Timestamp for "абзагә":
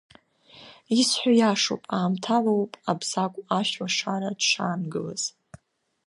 2.91-3.39